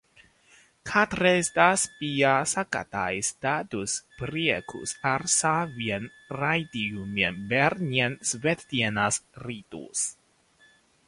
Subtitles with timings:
[0.91, 6.09] Kādreiz tas bija sagādājis tādus priekus ar saviem
[6.41, 10.09] raidījumiem bērniem svētdienas rītos.